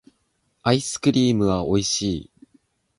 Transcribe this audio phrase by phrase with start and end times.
[0.63, 2.31] アイスクリームはおいしい